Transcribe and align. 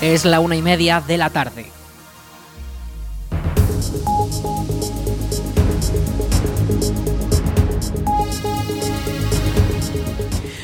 Es 0.00 0.24
la 0.24 0.40
una 0.40 0.56
y 0.56 0.62
media 0.62 1.02
de 1.06 1.18
la 1.18 1.28
tarde. 1.28 1.66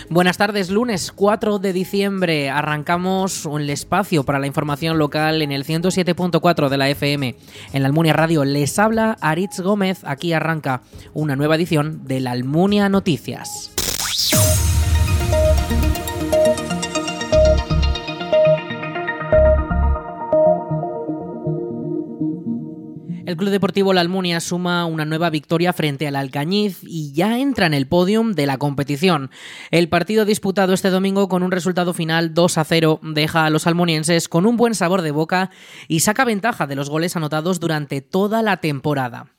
Buenas 0.09 0.38
tardes, 0.38 0.70
lunes 0.70 1.12
4 1.12 1.59
de 1.59 1.75
diciembre 1.75 2.48
arrancamos 2.48 3.45
el 3.45 3.69
espacio 3.69 4.25
para 4.25 4.38
la 4.38 4.46
información 4.46 4.96
local 4.96 5.43
en 5.43 5.53
el 5.53 5.66
107.4 5.66 6.71
de 6.71 6.79
la 6.79 6.89
FM. 6.89 7.37
En 7.75 7.82
la 7.82 7.89
Almunia 7.89 8.14
Radio 8.14 8.43
les 8.46 8.79
habla 8.79 9.18
Aritz 9.21 9.61
Gómez, 9.61 10.00
aquí 10.05 10.32
arranca 10.32 10.80
una 11.12 11.37
nueva 11.37 11.56
edición 11.56 12.06
de 12.06 12.20
la 12.20 12.30
Almunia 12.30 12.89
Noticias. 12.89 13.76
El 23.37 23.41
Club 23.41 23.51
Deportivo 23.51 23.93
La 23.93 24.01
Almunia 24.01 24.41
suma 24.41 24.87
una 24.87 25.05
nueva 25.05 25.29
victoria 25.29 25.75
frente 25.75 26.09
al 26.09 26.17
Alcañiz 26.17 26.79
y 26.81 27.13
ya 27.13 27.39
entra 27.39 27.67
en 27.67 27.75
el 27.75 27.87
podium 27.87 28.33
de 28.33 28.47
la 28.47 28.57
competición. 28.57 29.31
El 29.71 29.91
partido 29.91 30.25
disputado 30.25 30.73
este 30.73 30.89
domingo 30.89 31.29
con 31.29 31.43
un 31.43 31.51
resultado 31.51 31.93
final 31.93 32.33
2 32.33 32.57
a 32.57 32.65
0 32.65 33.01
deja 33.03 33.45
a 33.45 33.51
los 33.51 33.67
almonienses 33.67 34.31
con 34.31 34.47
un 34.47 34.57
buen 34.57 34.75
sabor 34.75 35.03
de 35.03 35.11
boca 35.11 35.51
y 35.87 36.01
saca 36.01 36.25
ventaja 36.25 36.67
de 36.67 36.77
los 36.77 36.89
goles 36.89 37.15
anotados 37.15 37.61
durante 37.61 38.01
toda 38.01 38.41
la 38.41 38.57
temporada. 38.57 39.36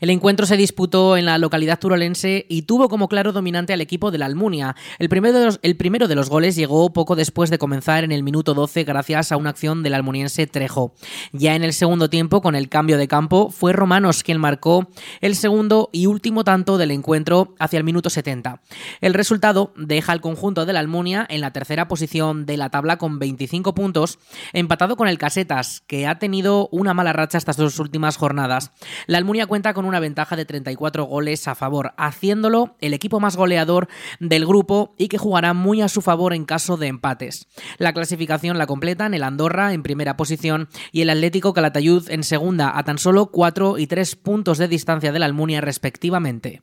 El 0.00 0.10
encuentro 0.10 0.46
se 0.46 0.56
disputó 0.56 1.16
en 1.16 1.26
la 1.26 1.38
localidad 1.38 1.78
turolense 1.78 2.46
y 2.48 2.62
tuvo 2.62 2.88
como 2.88 3.08
claro 3.08 3.32
dominante 3.32 3.72
al 3.72 3.80
equipo 3.80 4.10
de 4.10 4.18
la 4.18 4.26
Almunia. 4.26 4.76
El 4.98 5.08
primero 5.08 5.38
de, 5.38 5.44
los, 5.46 5.60
el 5.62 5.76
primero 5.76 6.08
de 6.08 6.14
los 6.14 6.30
goles 6.30 6.56
llegó 6.56 6.92
poco 6.92 7.16
después 7.16 7.50
de 7.50 7.58
comenzar 7.58 8.04
en 8.04 8.12
el 8.12 8.22
minuto 8.22 8.54
12 8.54 8.84
gracias 8.84 9.32
a 9.32 9.36
una 9.36 9.50
acción 9.50 9.82
del 9.82 9.94
almuniense 9.94 10.46
Trejo. 10.46 10.94
Ya 11.32 11.54
en 11.54 11.64
el 11.64 11.72
segundo 11.72 12.10
tiempo, 12.10 12.40
con 12.40 12.54
el 12.54 12.68
cambio 12.68 12.98
de 12.98 13.08
campo, 13.08 13.50
fue 13.50 13.72
Romanos 13.72 14.22
quien 14.22 14.40
marcó 14.40 14.88
el 15.20 15.36
segundo 15.36 15.90
y 15.92 16.06
último 16.06 16.44
tanto 16.44 16.78
del 16.78 16.90
encuentro 16.90 17.54
hacia 17.58 17.78
el 17.78 17.84
minuto 17.84 18.10
70. 18.10 18.60
El 19.00 19.14
resultado 19.14 19.72
deja 19.76 20.12
al 20.12 20.20
conjunto 20.20 20.66
de 20.66 20.72
la 20.72 20.80
Almunia 20.80 21.26
en 21.28 21.40
la 21.40 21.52
tercera 21.52 21.88
posición 21.88 22.46
de 22.46 22.56
la 22.56 22.70
tabla 22.70 22.96
con 22.96 23.18
25 23.18 23.74
puntos, 23.74 24.18
empatado 24.52 24.96
con 24.96 25.08
el 25.08 25.18
Casetas, 25.18 25.82
que 25.86 26.06
ha 26.06 26.18
tenido 26.18 26.68
una 26.72 26.94
mala 26.94 27.12
racha 27.12 27.38
estas 27.38 27.56
dos 27.56 27.78
últimas 27.78 28.16
jornadas. 28.16 28.70
La 29.06 29.18
Almunia 29.18 29.46
cuenta 29.46 29.59
con 29.60 29.84
una 29.84 30.00
ventaja 30.00 30.36
de 30.36 30.44
34 30.44 31.04
goles 31.04 31.46
a 31.46 31.54
favor, 31.54 31.92
haciéndolo 31.96 32.76
el 32.80 32.94
equipo 32.94 33.20
más 33.20 33.36
goleador 33.36 33.88
del 34.18 34.46
grupo 34.46 34.94
y 34.96 35.08
que 35.08 35.18
jugará 35.18 35.54
muy 35.54 35.82
a 35.82 35.88
su 35.88 36.00
favor 36.00 36.32
en 36.32 36.44
caso 36.44 36.76
de 36.76 36.86
empates. 36.86 37.46
La 37.78 37.92
clasificación 37.92 38.58
la 38.58 38.66
completan 38.66 39.14
el 39.14 39.22
Andorra 39.22 39.72
en 39.72 39.82
primera 39.82 40.16
posición 40.16 40.68
y 40.92 41.02
el 41.02 41.10
Atlético 41.10 41.52
Calatayud 41.52 42.10
en 42.10 42.24
segunda, 42.24 42.76
a 42.76 42.82
tan 42.84 42.98
solo 42.98 43.26
4 43.26 43.78
y 43.78 43.86
3 43.86 44.16
puntos 44.16 44.58
de 44.58 44.68
distancia 44.68 45.12
de 45.12 45.18
la 45.18 45.26
Almunia 45.26 45.60
respectivamente. 45.60 46.62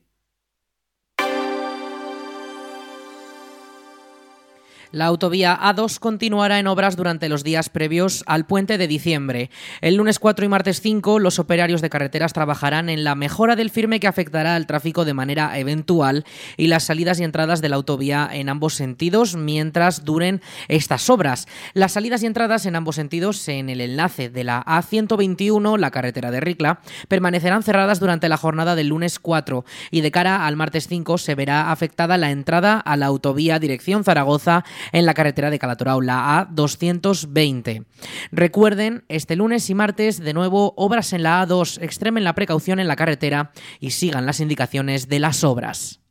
La 4.92 5.06
autovía 5.06 5.58
A2 5.60 6.00
continuará 6.00 6.60
en 6.60 6.68
obras 6.68 6.96
durante 6.96 7.28
los 7.28 7.44
días 7.44 7.70
previos 7.70 8.24
al 8.26 8.46
puente 8.46 8.78
de 8.78 8.88
diciembre. 8.88 9.50
El 9.82 9.96
lunes 9.96 10.18
4 10.18 10.46
y 10.46 10.48
martes 10.48 10.80
5 10.80 11.20
los 11.20 11.40
operarios 11.40 11.82
de 11.82 11.90
carreteras 11.90 12.32
trabajarán 12.32 12.90
en 12.90 13.04
la 13.04 13.16
mejora 13.16 13.58
del 13.58 13.70
firme 13.70 14.00
que 14.00 14.08
afectará 14.08 14.56
al 14.56 14.66
tráfico 14.66 15.04
de 15.04 15.14
manera 15.14 15.58
eventual 15.60 16.24
y 16.56 16.68
las 16.68 16.86
salidas 16.86 17.20
y 17.20 17.26
entradas 17.26 17.62
de 17.62 17.68
la 17.68 17.76
autovía 17.76 18.30
en 18.32 18.48
ambos 18.48 18.76
sentidos 18.76 19.36
mientras 19.36 20.06
duren 20.06 20.42
estas 20.70 21.10
obras. 21.10 21.48
Las 21.74 21.92
salidas 21.92 22.24
y 22.24 22.28
entradas 22.28 22.66
en 22.66 22.78
ambos 22.78 22.96
sentidos 22.96 23.46
en 23.50 23.70
el 23.70 23.82
enlace 23.82 24.30
de 24.30 24.46
la 24.46 24.64
A121, 24.64 25.78
la 25.78 25.92
carretera 25.92 26.32
de 26.32 26.40
Ricla, 26.40 26.80
permanecerán 27.10 27.64
cerradas 27.64 28.00
durante 28.00 28.30
la 28.30 28.38
jornada 28.38 28.76
del 28.76 28.88
lunes 28.88 29.20
4 29.20 29.66
y 29.92 30.02
de 30.02 30.12
cara 30.12 30.46
al 30.48 30.56
martes 30.56 30.88
5 30.88 31.18
se 31.18 31.36
verá 31.36 31.72
afectada 31.72 32.18
la 32.18 32.32
entrada 32.32 32.80
a 32.80 32.96
la 32.96 33.08
autovía 33.08 33.60
dirección 33.60 34.06
Zaragoza 34.06 34.64
en 34.92 35.06
la 35.06 35.14
carretera 35.14 35.50
de 35.50 35.60
Calatorao, 35.60 36.02
la 36.02 36.48
A220. 36.50 37.86
Recuerden, 38.32 39.06
este 39.08 39.36
lunes 39.36 39.70
y 39.70 39.76
martes, 39.76 40.20
de 40.20 40.34
nuevo, 40.34 40.74
obras 40.78 41.14
en 41.14 41.24
la 41.24 41.46
A2, 41.46 41.82
extremen 41.82 42.24
la 42.24 42.36
precaución 42.36 42.80
en 42.80 42.88
la 42.88 42.96
carretera 42.96 43.52
y 43.80 43.92
sigan 43.92 44.26
las 44.26 44.40
indicaciones 44.40 45.10
de 45.10 45.20
las 45.20 45.44
obras. 45.44 46.02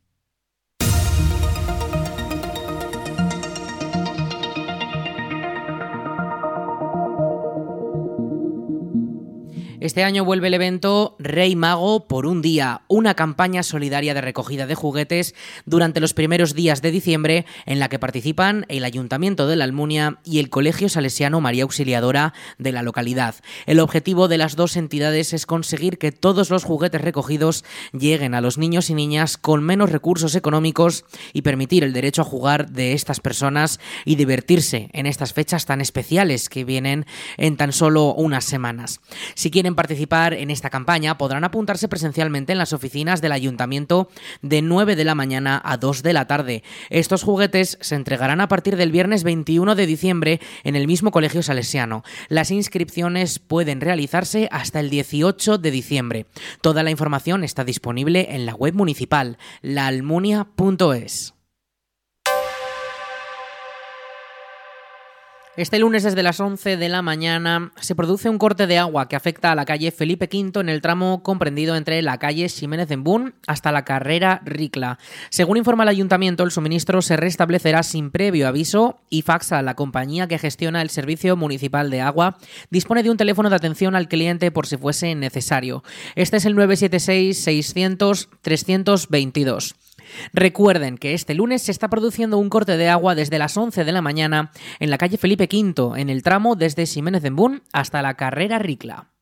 Este 9.79 10.05
año 10.05 10.25
vuelve 10.25 10.49
el 10.49 10.55
evento 10.55 11.17
Rey 11.19 11.55
Mago 11.55 12.07
por 12.07 12.25
un 12.25 12.41
día, 12.41 12.81
una 12.89 13.13
campaña 13.15 13.63
solidaria 13.63 14.15
de 14.15 14.23
recogida 14.23 14.67
de 14.67 14.75
juguetes 14.75 15.35
durante 15.67 16.01
los 16.01 16.15
primeros 16.15 16.55
días 16.55 16.81
de 16.81 16.91
diciembre 16.91 17.45
en 17.67 17.79
la 17.79 17.91
que 17.91 17.99
participan 17.99 18.65
el 18.69 18.85
Ayuntamiento 18.85 19.47
de 19.47 19.57
la 19.57 19.65
Almunia 19.65 20.19
y 20.25 20.39
el 20.39 20.49
Colegio 20.49 20.89
Salesiano 20.89 21.43
María 21.43 21.65
Auxiliadora 21.65 22.33
de 22.57 22.73
la 22.73 22.83
localidad. 22.83 23.35
El 23.67 23.81
objetivo 23.81 24.29
de 24.29 24.39
las 24.39 24.57
dos 24.57 24.77
entidades 24.77 25.35
es 25.35 25.45
conseguir 25.45 25.99
que 25.99 26.11
todos 26.11 26.49
los 26.49 26.65
juguetes 26.65 27.03
recogidos 27.03 27.63
lleguen 27.93 28.35
a 28.35 28.41
los 28.41 28.57
niños 28.57 28.89
y 28.89 28.95
niñas 28.95 29.37
con 29.37 29.63
menos 29.63 29.93
recursos 29.93 30.35
económicos 30.37 31.05
y 31.35 31.43
permitir 31.43 31.85
el 31.85 31.93
derecho 31.93 32.23
a 32.23 32.25
jugar 32.25 32.71
de 32.71 32.95
estas 32.95 33.21
personas 33.21 33.79
y 34.07 34.17
divertirse 34.17 34.89
en 34.95 35.05
estas 35.05 35.35
fechas 35.35 35.67
tan 35.67 35.83
especiales 35.83 36.49
que 36.49 36.65
vienen 36.65 37.05
en 37.37 37.59
tan 37.59 37.73
solo 37.73 38.15
unas 38.15 38.47
semanas. 38.47 39.01
Si 39.35 39.51
participar 39.75 40.35
en 40.35 40.51
esta 40.51 40.71
campaña 40.71 41.19
podrán 41.19 41.45
apuntarse 41.45 41.89
presencialmente 41.89 42.53
en 42.53 42.59
las 42.59 42.73
oficinas 42.73 43.21
del 43.21 43.33
ayuntamiento 43.33 44.09
de 44.43 44.63
9 44.63 44.97
de 44.97 45.05
la 45.05 45.15
mañana 45.15 45.61
a 45.65 45.77
2 45.77 46.03
de 46.03 46.13
la 46.13 46.27
tarde. 46.27 46.63
Estos 46.91 47.23
juguetes 47.23 47.79
se 47.81 47.95
entregarán 47.95 48.41
a 48.41 48.49
partir 48.49 48.77
del 48.77 48.93
viernes 48.93 49.25
21 49.25 49.75
de 49.75 49.87
diciembre 49.87 50.41
en 50.65 50.77
el 50.77 50.87
mismo 50.87 51.11
colegio 51.11 51.43
salesiano. 51.43 52.05
Las 52.29 52.51
inscripciones 52.51 53.39
pueden 53.39 53.81
realizarse 53.81 54.49
hasta 54.53 54.81
el 54.81 54.91
18 54.91 55.59
de 55.59 55.71
diciembre. 55.71 56.27
Toda 56.61 56.83
la 56.83 56.91
información 56.91 57.45
está 57.45 57.65
disponible 57.65 58.29
en 58.31 58.47
la 58.47 58.55
web 58.55 58.75
municipal 58.75 59.39
laalmunia.es. 59.63 61.36
Este 65.57 65.79
lunes 65.79 66.03
desde 66.03 66.23
las 66.23 66.39
11 66.39 66.77
de 66.77 66.89
la 66.91 67.01
mañana 67.01 67.73
se 67.81 67.95
produce 67.95 68.29
un 68.29 68.37
corte 68.37 68.67
de 68.67 68.77
agua 68.77 69.09
que 69.09 69.17
afecta 69.17 69.53
a 69.53 69.55
la 69.55 69.65
calle 69.65 69.91
Felipe 69.91 70.29
V 70.31 70.61
en 70.61 70.69
el 70.69 70.83
tramo 70.83 71.23
comprendido 71.23 71.77
entre 71.77 72.03
la 72.03 72.19
calle 72.19 72.51
Ximénez 72.51 72.91
Bun 72.99 73.35
hasta 73.47 73.73
la 73.73 73.87
carrera 73.87 74.43
Ricla. 74.45 74.99
Según 75.31 75.57
informa 75.57 75.85
el 75.85 75.89
ayuntamiento, 75.89 76.45
el 76.45 76.51
suministro 76.51 77.01
se 77.01 77.17
restablecerá 77.17 77.83
sin 77.85 78.11
previo 78.11 78.49
aviso 78.49 78.99
y 79.09 79.23
faxa 79.23 79.63
la 79.63 79.77
compañía 79.77 80.29
que 80.29 80.39
gestiona 80.39 80.83
el 80.83 80.91
servicio 80.91 81.39
municipal 81.39 81.89
de 81.89 82.03
agua 82.03 82.37
dispone 82.69 83.03
de 83.03 83.09
un 83.09 83.17
teléfono 83.17 83.49
de 83.49 83.57
atención 83.57 83.97
al 83.97 84.09
cliente 84.09 84.51
por 84.51 84.67
si 84.67 84.77
fuese 84.77 85.15
necesario. 85.15 85.83
Este 86.17 86.37
es 86.37 86.45
el 86.45 86.55
976 86.55 87.39
600 87.43 88.29
322. 88.43 89.75
Recuerden 90.33 90.99
que 90.99 91.15
este 91.15 91.35
lunes 91.35 91.63
se 91.63 91.73
está 91.73 91.89
produciendo 91.89 92.39
un 92.39 92.49
corte 92.49 92.77
de 92.77 92.89
agua 92.89 93.15
desde 93.15 93.39
las 93.39 93.57
11 93.57 93.85
de 93.85 93.93
la 93.93 94.03
mañana 94.03 94.51
en 94.79 94.91
la 94.91 94.99
calle 94.99 95.19
Felipe 95.19 95.49
V, 95.51 96.01
en 96.01 96.11
el 96.11 96.23
tramo 96.23 96.57
desde 96.57 96.87
Ximénez 96.87 97.25
en 97.25 97.37
Bun 97.37 97.63
hasta 97.73 98.03
la 98.03 98.15
carrera 98.15 98.59
Ricla. 98.59 99.16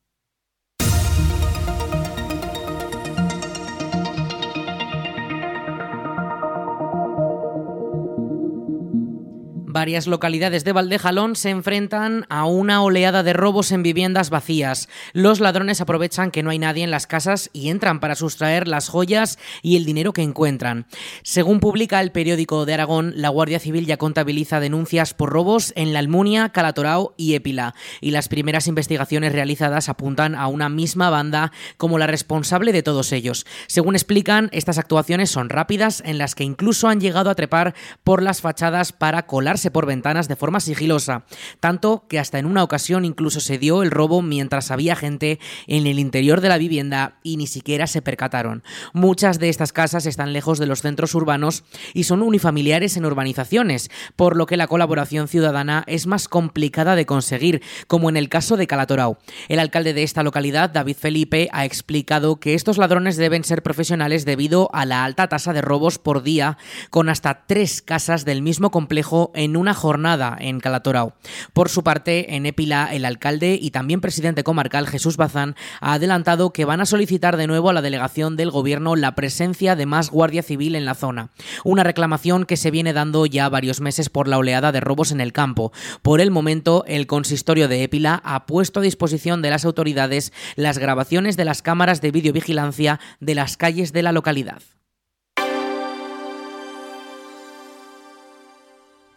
Varias 9.75 10.07
localidades 10.07 10.63
de 10.63 10.71
Valdejalón 10.71 11.35
se 11.35 11.49
enfrentan 11.49 12.25
a 12.29 12.45
una 12.45 12.81
oleada 12.81 13.23
de 13.23 13.33
robos 13.33 13.73
en 13.73 13.83
viviendas 13.83 14.29
vacías. 14.29 14.87
Los 15.11 15.41
ladrones 15.41 15.81
aprovechan 15.81 16.31
que 16.31 16.43
no 16.43 16.49
hay 16.49 16.59
nadie 16.59 16.85
en 16.85 16.91
las 16.91 17.07
casas 17.07 17.49
y 17.51 17.67
entran 17.67 17.99
para 17.99 18.15
sustraer 18.15 18.69
las 18.69 18.87
joyas 18.87 19.37
y 19.61 19.75
el 19.75 19.83
dinero 19.83 20.13
que 20.13 20.21
encuentran. 20.21 20.85
Según 21.23 21.59
publica 21.59 21.99
el 21.99 22.13
periódico 22.13 22.65
de 22.65 22.73
Aragón, 22.73 23.15
la 23.17 23.27
Guardia 23.27 23.59
Civil 23.59 23.85
ya 23.85 23.97
contabiliza 23.97 24.61
denuncias 24.61 25.13
por 25.13 25.29
robos 25.29 25.73
en 25.75 25.91
La 25.91 25.99
Almunia, 25.99 26.53
Calatorao 26.53 27.13
y 27.17 27.33
Épila, 27.33 27.75
y 27.99 28.11
las 28.11 28.29
primeras 28.29 28.67
investigaciones 28.67 29.33
realizadas 29.33 29.89
apuntan 29.89 30.35
a 30.35 30.47
una 30.47 30.69
misma 30.69 31.09
banda 31.09 31.51
como 31.75 31.97
la 31.97 32.07
responsable 32.07 32.71
de 32.71 32.81
todos 32.81 33.11
ellos. 33.11 33.45
Según 33.67 33.95
explican, 33.95 34.47
estas 34.53 34.77
actuaciones 34.77 35.31
son 35.31 35.49
rápidas 35.49 36.01
en 36.05 36.17
las 36.17 36.33
que 36.33 36.45
incluso 36.45 36.87
han 36.87 37.01
llegado 37.01 37.29
a 37.29 37.35
trepar 37.35 37.75
por 38.05 38.23
las 38.23 38.39
fachadas 38.39 38.93
para 38.93 39.25
colarse 39.25 39.64
por 39.71 39.85
ventanas 39.85 40.27
de 40.27 40.35
forma 40.35 40.59
sigilosa, 40.59 41.25
tanto 41.59 42.05
que 42.07 42.19
hasta 42.19 42.39
en 42.39 42.45
una 42.45 42.63
ocasión 42.63 43.05
incluso 43.05 43.39
se 43.39 43.57
dio 43.57 43.83
el 43.83 43.91
robo 43.91 44.21
mientras 44.21 44.71
había 44.71 44.95
gente 44.95 45.39
en 45.67 45.87
el 45.87 45.99
interior 45.99 46.41
de 46.41 46.49
la 46.49 46.57
vivienda 46.57 47.19
y 47.23 47.37
ni 47.37 47.47
siquiera 47.47 47.87
se 47.87 48.01
percataron. 48.01 48.63
Muchas 48.93 49.39
de 49.39 49.49
estas 49.49 49.73
casas 49.73 50.05
están 50.05 50.33
lejos 50.33 50.59
de 50.59 50.65
los 50.65 50.81
centros 50.81 51.15
urbanos 51.15 51.63
y 51.93 52.03
son 52.03 52.21
unifamiliares 52.21 52.97
en 52.97 53.05
urbanizaciones, 53.05 53.89
por 54.15 54.35
lo 54.35 54.45
que 54.45 54.57
la 54.57 54.67
colaboración 54.67 55.27
ciudadana 55.27 55.83
es 55.87 56.07
más 56.07 56.27
complicada 56.27 56.95
de 56.95 57.05
conseguir, 57.05 57.61
como 57.87 58.09
en 58.09 58.17
el 58.17 58.29
caso 58.29 58.57
de 58.57 58.67
Calatorao. 58.67 59.17
El 59.47 59.59
alcalde 59.59 59.93
de 59.93 60.03
esta 60.03 60.23
localidad, 60.23 60.69
David 60.69 60.97
Felipe, 60.97 61.49
ha 61.51 61.65
explicado 61.65 62.39
que 62.39 62.53
estos 62.53 62.77
ladrones 62.77 63.17
deben 63.17 63.43
ser 63.43 63.63
profesionales 63.63 64.25
debido 64.25 64.69
a 64.73 64.85
la 64.85 65.03
alta 65.03 65.27
tasa 65.27 65.53
de 65.53 65.61
robos 65.61 65.99
por 65.99 66.23
día, 66.23 66.57
con 66.89 67.09
hasta 67.09 67.45
tres 67.45 67.81
casas 67.81 68.25
del 68.25 68.41
mismo 68.41 68.71
complejo 68.71 69.31
en 69.35 69.54
una 69.57 69.73
jornada 69.73 70.35
en 70.39 70.59
Calatorao. 70.59 71.13
Por 71.53 71.69
su 71.69 71.83
parte, 71.83 72.35
en 72.35 72.45
Épila, 72.45 72.89
el 72.93 73.05
alcalde 73.05 73.57
y 73.61 73.71
también 73.71 74.01
presidente 74.01 74.43
comarcal 74.43 74.87
Jesús 74.87 75.17
Bazán 75.17 75.55
ha 75.81 75.93
adelantado 75.93 76.51
que 76.51 76.65
van 76.65 76.81
a 76.81 76.85
solicitar 76.85 77.37
de 77.37 77.47
nuevo 77.47 77.69
a 77.69 77.73
la 77.73 77.81
delegación 77.81 78.35
del 78.35 78.51
gobierno 78.51 78.95
la 78.95 79.15
presencia 79.15 79.75
de 79.75 79.85
más 79.85 80.09
guardia 80.09 80.43
civil 80.43 80.75
en 80.75 80.85
la 80.85 80.95
zona. 80.95 81.29
Una 81.63 81.83
reclamación 81.83 82.45
que 82.45 82.57
se 82.57 82.71
viene 82.71 82.93
dando 82.93 83.25
ya 83.25 83.49
varios 83.49 83.81
meses 83.81 84.09
por 84.09 84.27
la 84.27 84.37
oleada 84.37 84.71
de 84.71 84.79
robos 84.79 85.11
en 85.11 85.21
el 85.21 85.33
campo. 85.33 85.71
Por 86.01 86.21
el 86.21 86.31
momento, 86.31 86.83
el 86.87 87.07
consistorio 87.07 87.67
de 87.67 87.83
Épila 87.83 88.21
ha 88.23 88.45
puesto 88.45 88.79
a 88.79 88.83
disposición 88.83 89.41
de 89.41 89.49
las 89.49 89.65
autoridades 89.65 90.33
las 90.55 90.77
grabaciones 90.77 91.37
de 91.37 91.45
las 91.45 91.61
cámaras 91.61 92.01
de 92.01 92.11
videovigilancia 92.11 92.99
de 93.19 93.35
las 93.35 93.57
calles 93.57 93.93
de 93.93 94.03
la 94.03 94.11
localidad. 94.11 94.61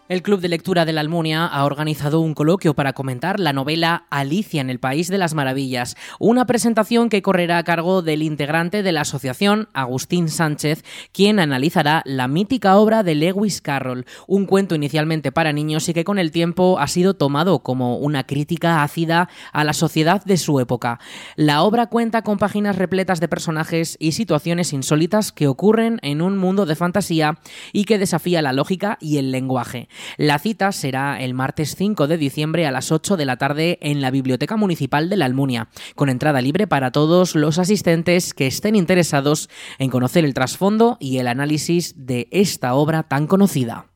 El 0.08 0.22
Club 0.22 0.40
de 0.40 0.48
Lectura 0.48 0.86
de 0.86 0.94
la 0.94 1.02
Almunia 1.02 1.44
ha 1.44 1.66
organizado 1.66 2.20
un 2.20 2.32
coloquio 2.32 2.72
para 2.72 2.94
comentar 2.94 3.38
la 3.38 3.52
novela 3.52 4.06
Alicia 4.08 4.62
en 4.62 4.70
el 4.70 4.80
País 4.80 5.08
de 5.08 5.18
las 5.18 5.34
Maravillas, 5.34 5.96
una 6.18 6.46
presentación 6.46 7.10
que 7.10 7.20
correrá 7.20 7.58
a 7.58 7.62
cargo 7.62 8.00
del 8.00 8.22
integrante 8.22 8.82
de 8.82 8.92
la 8.92 9.02
asociación, 9.02 9.68
Agustín 9.74 10.30
Sánchez, 10.30 10.82
quien 11.12 11.38
analizará 11.38 12.00
la 12.06 12.26
mítica 12.26 12.78
obra 12.78 13.02
de 13.02 13.16
Lewis 13.16 13.60
Carroll, 13.60 14.06
un 14.26 14.46
cuento 14.46 14.74
inicialmente 14.74 15.30
para 15.30 15.52
niños 15.52 15.86
y 15.90 15.92
que 15.92 16.04
con 16.04 16.18
el 16.18 16.30
tiempo 16.30 16.78
ha 16.78 16.86
sido 16.86 17.12
tomado 17.12 17.58
como 17.58 17.98
una 17.98 18.24
crítica 18.24 18.82
ácida 18.82 19.28
a 19.52 19.62
la 19.62 19.74
sociedad 19.74 20.24
de 20.24 20.38
su 20.38 20.58
época. 20.58 21.00
La 21.36 21.62
obra 21.62 21.88
cuenta 21.88 22.22
con 22.22 22.38
páginas 22.38 22.76
repletas 22.76 23.20
de 23.20 23.28
personajes 23.28 23.98
y 24.00 24.12
situaciones 24.12 24.72
insólitas 24.72 25.32
que 25.32 25.48
ocurren 25.48 25.98
en 26.00 26.22
un 26.22 26.38
mundo 26.38 26.64
de 26.64 26.76
fantasía 26.76 27.38
y 27.74 27.84
que 27.84 27.98
desafía 27.98 28.40
la 28.40 28.54
lógica 28.54 28.96
y 29.02 29.18
el 29.18 29.32
lenguaje. 29.32 29.90
La 30.16 30.38
cita 30.38 30.72
será 30.72 31.20
el 31.20 31.34
martes 31.34 31.74
5 31.76 32.06
de 32.06 32.18
diciembre 32.18 32.66
a 32.66 32.72
las 32.72 32.92
8 32.92 33.16
de 33.16 33.24
la 33.24 33.36
tarde 33.36 33.78
en 33.82 34.00
la 34.00 34.10
Biblioteca 34.10 34.56
Municipal 34.56 35.08
de 35.08 35.16
la 35.16 35.24
Almunia, 35.24 35.68
con 35.94 36.08
entrada 36.08 36.40
libre 36.40 36.66
para 36.66 36.92
todos 36.92 37.34
los 37.34 37.58
asistentes 37.58 38.34
que 38.34 38.46
estén 38.46 38.76
interesados 38.76 39.48
en 39.78 39.90
conocer 39.90 40.24
el 40.24 40.34
trasfondo 40.34 40.96
y 41.00 41.18
el 41.18 41.28
análisis 41.28 41.94
de 41.96 42.28
esta 42.30 42.74
obra 42.74 43.02
tan 43.04 43.26
conocida. 43.26 43.86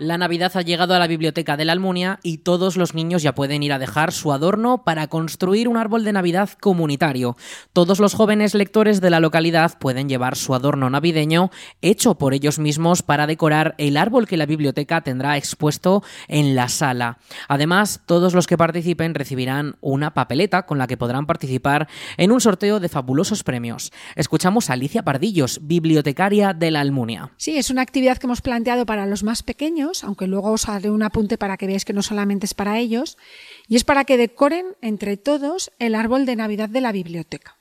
La 0.00 0.16
Navidad 0.16 0.52
ha 0.54 0.62
llegado 0.62 0.94
a 0.94 0.98
la 0.98 1.06
biblioteca 1.06 1.58
de 1.58 1.66
la 1.66 1.72
Almunia 1.72 2.20
y 2.22 2.38
todos 2.38 2.78
los 2.78 2.94
niños 2.94 3.22
ya 3.22 3.34
pueden 3.34 3.62
ir 3.62 3.74
a 3.74 3.78
dejar 3.78 4.12
su 4.12 4.32
adorno 4.32 4.82
para 4.82 5.08
construir 5.08 5.68
un 5.68 5.76
árbol 5.76 6.04
de 6.04 6.14
Navidad 6.14 6.48
comunitario. 6.58 7.36
Todos 7.74 8.00
los 8.00 8.14
jóvenes 8.14 8.54
lectores 8.54 9.02
de 9.02 9.10
la 9.10 9.20
localidad 9.20 9.78
pueden 9.78 10.08
llevar 10.08 10.36
su 10.36 10.54
adorno 10.54 10.88
navideño 10.88 11.50
hecho 11.82 12.14
por 12.14 12.32
ellos 12.32 12.58
mismos 12.58 13.02
para 13.02 13.26
decorar 13.26 13.74
el 13.76 13.98
árbol 13.98 14.26
que 14.26 14.38
la 14.38 14.46
biblioteca 14.46 15.02
tendrá 15.02 15.36
expuesto 15.36 16.02
en 16.28 16.54
la 16.54 16.70
sala. 16.70 17.18
Además, 17.46 18.00
todos 18.06 18.32
los 18.32 18.46
que 18.46 18.56
participen 18.56 19.14
recibirán 19.14 19.76
una 19.82 20.14
papeleta 20.14 20.64
con 20.64 20.78
la 20.78 20.86
que 20.86 20.96
podrán 20.96 21.26
participar 21.26 21.88
en 22.16 22.32
un 22.32 22.40
sorteo 22.40 22.80
de 22.80 22.88
fabulosos 22.88 23.44
premios. 23.44 23.92
Escuchamos 24.16 24.70
a 24.70 24.72
Alicia 24.72 25.02
Pardillos, 25.02 25.60
bibliotecaria 25.60 26.54
de 26.54 26.70
la 26.70 26.80
Almunia. 26.80 27.32
Sí, 27.36 27.58
es 27.58 27.68
una 27.68 27.82
actividad 27.82 28.16
que 28.16 28.26
hemos 28.26 28.40
planteado 28.40 28.86
para 28.86 29.04
los 29.04 29.24
más 29.24 29.42
pequeños 29.42 29.89
aunque 30.04 30.26
luego 30.26 30.50
os 30.52 30.68
haré 30.68 30.90
un 30.90 31.02
apunte 31.02 31.38
para 31.38 31.56
que 31.56 31.66
veáis 31.66 31.84
que 31.84 31.92
no 31.92 32.02
solamente 32.02 32.46
es 32.46 32.54
para 32.54 32.78
ellos, 32.78 33.18
y 33.68 33.76
es 33.76 33.84
para 33.84 34.04
que 34.04 34.16
decoren 34.16 34.76
entre 34.80 35.16
todos 35.16 35.70
el 35.78 35.94
árbol 35.94 36.26
de 36.26 36.36
Navidad 36.36 36.68
de 36.68 36.80
la 36.80 36.92
biblioteca. 36.92 37.56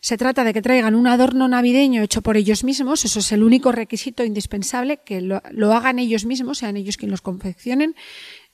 Se 0.00 0.18
trata 0.18 0.42
de 0.42 0.52
que 0.52 0.62
traigan 0.62 0.96
un 0.96 1.06
adorno 1.06 1.46
navideño 1.46 2.02
hecho 2.02 2.22
por 2.22 2.36
ellos 2.36 2.64
mismos, 2.64 3.04
eso 3.04 3.20
es 3.20 3.30
el 3.30 3.44
único 3.44 3.70
requisito 3.70 4.24
indispensable, 4.24 4.96
que 4.96 5.20
lo, 5.20 5.40
hagan 5.72 6.00
ellos 6.00 6.24
mismos, 6.24 6.58
sean 6.58 6.76
ellos 6.76 6.96
quienes 6.96 7.12
los 7.12 7.20
confeccionen 7.20 7.94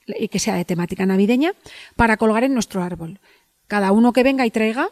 y 0.05 0.27
que 0.27 0.37
sea 0.37 0.53
de 0.53 0.65
temática 0.65 1.07
navideña, 1.07 1.53
para 1.95 2.17
colgar 2.17 2.43
en 2.43 2.53
nuestro 2.53 2.83
árbol. 2.83 3.19
Cada 3.65 3.91
uno 3.91 4.13
que 4.13 4.21
venga 4.21 4.45
y 4.45 4.51
traiga 4.51 4.91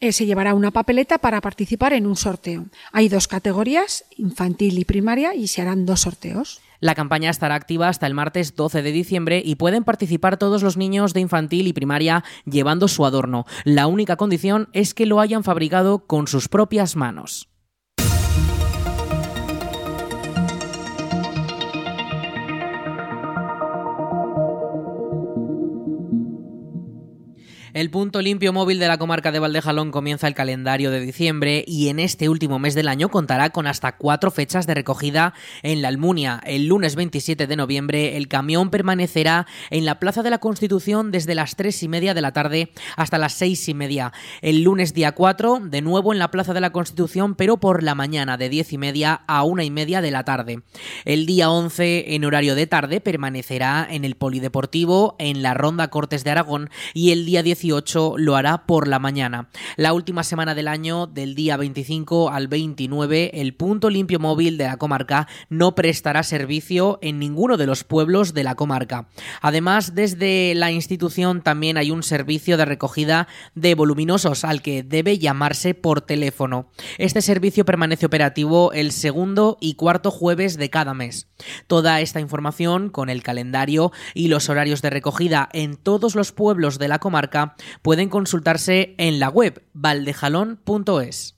eh, 0.00 0.12
se 0.12 0.26
llevará 0.26 0.54
una 0.54 0.70
papeleta 0.70 1.18
para 1.18 1.40
participar 1.40 1.92
en 1.92 2.06
un 2.06 2.16
sorteo. 2.16 2.66
Hay 2.92 3.08
dos 3.08 3.28
categorías, 3.28 4.04
infantil 4.16 4.78
y 4.78 4.84
primaria, 4.84 5.34
y 5.34 5.48
se 5.48 5.62
harán 5.62 5.86
dos 5.86 6.00
sorteos. 6.00 6.60
La 6.80 6.94
campaña 6.94 7.30
estará 7.30 7.54
activa 7.54 7.88
hasta 7.88 8.06
el 8.06 8.14
martes 8.14 8.56
12 8.56 8.82
de 8.82 8.92
diciembre 8.92 9.42
y 9.44 9.56
pueden 9.56 9.84
participar 9.84 10.36
todos 10.36 10.62
los 10.62 10.76
niños 10.76 11.14
de 11.14 11.20
infantil 11.20 11.66
y 11.66 11.72
primaria 11.72 12.24
llevando 12.44 12.88
su 12.88 13.06
adorno. 13.06 13.46
La 13.64 13.86
única 13.86 14.16
condición 14.16 14.68
es 14.72 14.94
que 14.94 15.06
lo 15.06 15.20
hayan 15.20 15.44
fabricado 15.44 16.06
con 16.06 16.26
sus 16.26 16.48
propias 16.48 16.96
manos. 16.96 17.48
El 27.74 27.90
punto 27.90 28.22
limpio 28.22 28.52
móvil 28.52 28.78
de 28.78 28.86
la 28.86 28.98
comarca 28.98 29.32
de 29.32 29.40
Valdejalón 29.40 29.90
comienza 29.90 30.28
el 30.28 30.34
calendario 30.34 30.92
de 30.92 31.00
diciembre 31.00 31.64
y 31.66 31.88
en 31.88 31.98
este 31.98 32.28
último 32.28 32.60
mes 32.60 32.76
del 32.76 32.86
año 32.86 33.08
contará 33.08 33.50
con 33.50 33.66
hasta 33.66 33.96
cuatro 33.96 34.30
fechas 34.30 34.68
de 34.68 34.74
recogida 34.74 35.34
en 35.64 35.82
la 35.82 35.88
Almunia. 35.88 36.40
El 36.46 36.68
lunes 36.68 36.94
27 36.94 37.48
de 37.48 37.56
noviembre 37.56 38.16
el 38.16 38.28
camión 38.28 38.70
permanecerá 38.70 39.48
en 39.70 39.84
la 39.86 39.98
Plaza 39.98 40.22
de 40.22 40.30
la 40.30 40.38
Constitución 40.38 41.10
desde 41.10 41.34
las 41.34 41.56
tres 41.56 41.82
y 41.82 41.88
media 41.88 42.14
de 42.14 42.20
la 42.20 42.32
tarde 42.32 42.70
hasta 42.94 43.18
las 43.18 43.32
seis 43.32 43.68
y 43.68 43.74
media. 43.74 44.12
El 44.40 44.62
lunes 44.62 44.94
día 44.94 45.10
4 45.10 45.58
de 45.64 45.82
nuevo 45.82 46.12
en 46.12 46.20
la 46.20 46.30
Plaza 46.30 46.54
de 46.54 46.60
la 46.60 46.70
Constitución 46.70 47.34
pero 47.34 47.56
por 47.56 47.82
la 47.82 47.96
mañana 47.96 48.36
de 48.36 48.50
diez 48.50 48.72
y 48.72 48.78
media 48.78 49.22
a 49.26 49.42
una 49.42 49.64
y 49.64 49.72
media 49.72 50.00
de 50.00 50.12
la 50.12 50.22
tarde. 50.22 50.62
El 51.04 51.26
día 51.26 51.50
11 51.50 52.14
en 52.14 52.24
horario 52.24 52.54
de 52.54 52.68
tarde 52.68 53.00
permanecerá 53.00 53.84
en 53.90 54.04
el 54.04 54.14
Polideportivo 54.14 55.16
en 55.18 55.42
la 55.42 55.54
Ronda 55.54 55.90
Cortes 55.90 56.22
de 56.22 56.30
Aragón 56.30 56.70
y 56.92 57.10
el 57.10 57.26
día 57.26 57.42
10 57.42 57.63
lo 58.18 58.36
hará 58.36 58.66
por 58.66 58.88
la 58.88 58.98
mañana. 58.98 59.48
La 59.76 59.94
última 59.94 60.22
semana 60.22 60.54
del 60.54 60.68
año, 60.68 61.06
del 61.06 61.34
día 61.34 61.56
25 61.56 62.30
al 62.30 62.46
29, 62.48 63.30
el 63.40 63.54
punto 63.54 63.88
limpio 63.88 64.18
móvil 64.18 64.58
de 64.58 64.64
la 64.64 64.76
comarca 64.76 65.28
no 65.48 65.74
prestará 65.74 66.22
servicio 66.22 66.98
en 67.00 67.18
ninguno 67.18 67.56
de 67.56 67.66
los 67.66 67.82
pueblos 67.82 68.34
de 68.34 68.44
la 68.44 68.54
comarca. 68.54 69.08
Además, 69.40 69.94
desde 69.94 70.54
la 70.54 70.72
institución 70.72 71.40
también 71.40 71.78
hay 71.78 71.90
un 71.90 72.02
servicio 72.02 72.58
de 72.58 72.66
recogida 72.66 73.28
de 73.54 73.74
voluminosos 73.74 74.44
al 74.44 74.60
que 74.60 74.82
debe 74.82 75.18
llamarse 75.18 75.72
por 75.72 76.02
teléfono. 76.02 76.68
Este 76.98 77.22
servicio 77.22 77.64
permanece 77.64 78.04
operativo 78.04 78.72
el 78.74 78.92
segundo 78.92 79.56
y 79.58 79.74
cuarto 79.74 80.10
jueves 80.10 80.58
de 80.58 80.68
cada 80.68 80.92
mes. 80.92 81.28
Toda 81.66 82.02
esta 82.02 82.20
información 82.20 82.90
con 82.90 83.08
el 83.08 83.22
calendario 83.22 83.90
y 84.12 84.28
los 84.28 84.50
horarios 84.50 84.82
de 84.82 84.90
recogida 84.90 85.48
en 85.52 85.76
todos 85.76 86.14
los 86.14 86.32
pueblos 86.32 86.78
de 86.78 86.88
la 86.88 86.98
comarca 86.98 87.53
pueden 87.82 88.08
consultarse 88.08 88.94
en 88.98 89.20
la 89.20 89.28
web 89.28 89.64
valdejalón.es. 89.72 91.34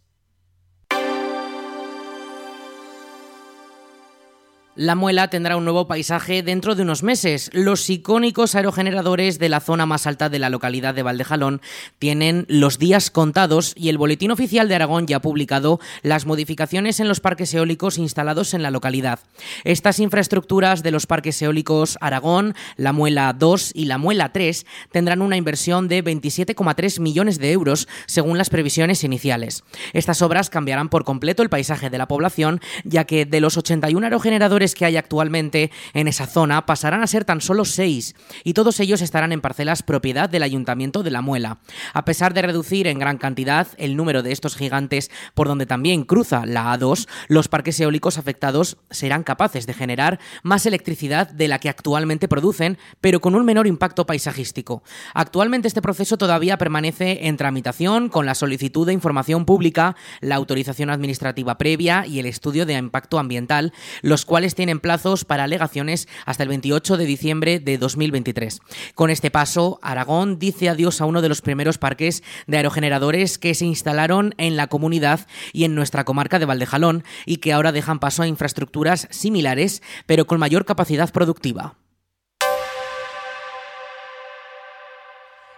La 4.76 4.94
muela 4.94 5.30
tendrá 5.30 5.56
un 5.56 5.64
nuevo 5.64 5.88
paisaje 5.88 6.42
dentro 6.42 6.74
de 6.74 6.82
unos 6.82 7.02
meses. 7.02 7.48
Los 7.54 7.88
icónicos 7.88 8.54
aerogeneradores 8.54 9.38
de 9.38 9.48
la 9.48 9.60
zona 9.60 9.86
más 9.86 10.06
alta 10.06 10.28
de 10.28 10.38
la 10.38 10.50
localidad 10.50 10.94
de 10.94 11.02
Valdejalón 11.02 11.62
tienen 11.98 12.44
los 12.50 12.78
días 12.78 13.10
contados 13.10 13.72
y 13.74 13.88
el 13.88 13.96
Boletín 13.96 14.32
Oficial 14.32 14.68
de 14.68 14.74
Aragón 14.74 15.06
ya 15.06 15.16
ha 15.16 15.22
publicado 15.22 15.80
las 16.02 16.26
modificaciones 16.26 17.00
en 17.00 17.08
los 17.08 17.20
parques 17.20 17.54
eólicos 17.54 17.96
instalados 17.96 18.52
en 18.52 18.62
la 18.62 18.70
localidad. 18.70 19.20
Estas 19.64 19.98
infraestructuras 19.98 20.82
de 20.82 20.90
los 20.90 21.06
parques 21.06 21.40
eólicos 21.40 21.96
Aragón, 22.02 22.54
la 22.76 22.92
Muela 22.92 23.32
2 23.32 23.70
y 23.72 23.86
la 23.86 23.96
Muela 23.96 24.32
3 24.34 24.66
tendrán 24.92 25.22
una 25.22 25.38
inversión 25.38 25.88
de 25.88 26.04
27,3 26.04 27.00
millones 27.00 27.38
de 27.38 27.50
euros 27.50 27.88
según 28.04 28.36
las 28.36 28.50
previsiones 28.50 29.04
iniciales. 29.04 29.64
Estas 29.94 30.20
obras 30.20 30.50
cambiarán 30.50 30.90
por 30.90 31.04
completo 31.04 31.42
el 31.42 31.48
paisaje 31.48 31.88
de 31.88 31.96
la 31.96 32.08
población 32.08 32.60
ya 32.84 33.04
que 33.04 33.24
de 33.24 33.40
los 33.40 33.56
81 33.56 34.04
aerogeneradores 34.04 34.65
que 34.74 34.84
hay 34.84 34.96
actualmente 34.96 35.70
en 35.94 36.08
esa 36.08 36.26
zona 36.26 36.66
pasarán 36.66 37.02
a 37.02 37.06
ser 37.06 37.24
tan 37.24 37.40
solo 37.40 37.64
seis, 37.64 38.14
y 38.44 38.54
todos 38.54 38.80
ellos 38.80 39.02
estarán 39.02 39.32
en 39.32 39.40
parcelas 39.40 39.82
propiedad 39.82 40.28
del 40.28 40.42
Ayuntamiento 40.42 41.02
de 41.02 41.10
La 41.10 41.20
Muela. 41.20 41.58
A 41.92 42.04
pesar 42.04 42.34
de 42.34 42.42
reducir 42.42 42.86
en 42.86 42.98
gran 42.98 43.18
cantidad 43.18 43.68
el 43.76 43.96
número 43.96 44.22
de 44.22 44.32
estos 44.32 44.56
gigantes 44.56 45.10
por 45.34 45.48
donde 45.48 45.66
también 45.66 46.04
cruza 46.04 46.46
la 46.46 46.74
A2, 46.76 47.08
los 47.28 47.48
parques 47.48 47.78
eólicos 47.80 48.18
afectados 48.18 48.78
serán 48.90 49.22
capaces 49.22 49.66
de 49.66 49.74
generar 49.74 50.18
más 50.42 50.66
electricidad 50.66 51.28
de 51.28 51.48
la 51.48 51.58
que 51.58 51.68
actualmente 51.68 52.28
producen, 52.28 52.78
pero 53.00 53.20
con 53.20 53.34
un 53.34 53.44
menor 53.44 53.66
impacto 53.66 54.06
paisajístico. 54.06 54.82
Actualmente 55.14 55.68
este 55.68 55.82
proceso 55.82 56.18
todavía 56.18 56.58
permanece 56.58 57.26
en 57.26 57.36
tramitación 57.36 58.08
con 58.08 58.26
la 58.26 58.34
solicitud 58.34 58.86
de 58.86 58.92
información 58.92 59.44
pública, 59.44 59.96
la 60.20 60.36
autorización 60.36 60.90
administrativa 60.90 61.58
previa 61.58 62.06
y 62.06 62.18
el 62.18 62.26
estudio 62.26 62.66
de 62.66 62.74
impacto 62.74 63.18
ambiental, 63.18 63.72
los 64.02 64.24
cuales 64.24 64.54
tienen 64.56 64.80
plazos 64.80 65.24
para 65.24 65.44
alegaciones 65.44 66.08
hasta 66.24 66.42
el 66.42 66.48
28 66.48 66.96
de 66.96 67.04
diciembre 67.04 67.60
de 67.60 67.78
2023. 67.78 68.58
Con 68.96 69.10
este 69.10 69.30
paso, 69.30 69.78
Aragón 69.82 70.40
dice 70.40 70.68
adiós 70.68 71.00
a 71.00 71.04
uno 71.04 71.22
de 71.22 71.28
los 71.28 71.42
primeros 71.42 71.78
parques 71.78 72.24
de 72.48 72.56
aerogeneradores 72.56 73.38
que 73.38 73.54
se 73.54 73.66
instalaron 73.66 74.34
en 74.38 74.56
la 74.56 74.66
comunidad 74.66 75.28
y 75.52 75.62
en 75.62 75.76
nuestra 75.76 76.04
comarca 76.04 76.40
de 76.40 76.46
Valdejalón 76.46 77.04
y 77.24 77.36
que 77.36 77.52
ahora 77.52 77.70
dejan 77.70 78.00
paso 78.00 78.22
a 78.22 78.26
infraestructuras 78.26 79.06
similares, 79.10 79.82
pero 80.06 80.26
con 80.26 80.40
mayor 80.40 80.64
capacidad 80.64 81.12
productiva. 81.12 81.76